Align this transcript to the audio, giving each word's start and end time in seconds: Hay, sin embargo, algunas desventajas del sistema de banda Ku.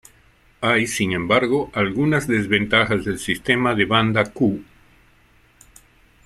Hay, 0.61 0.87
sin 0.87 1.11
embargo, 1.11 1.69
algunas 1.75 2.27
desventajas 2.27 3.05
del 3.05 3.19
sistema 3.19 3.75
de 3.75 3.85
banda 3.85 4.23
Ku. 4.33 4.63